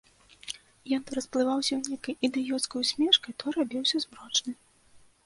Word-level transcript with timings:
Ён 0.95 1.01
то 1.09 1.17
расплываўся 1.17 1.73
нейкай 1.89 2.15
ідыёцкай 2.29 2.77
усмешкай, 2.87 3.31
то 3.45 3.55
рабіўся 3.57 3.97
змрочны. 4.07 4.51